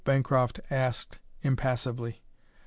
Bancroft 0.03 0.59
asked, 0.71 1.19
impassively. 1.43 2.23